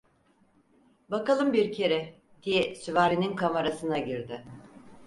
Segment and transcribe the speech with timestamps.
[1.09, 2.13] "Bakalım bir kere…"
[2.43, 4.45] diye süvarinin kamarasına girdi.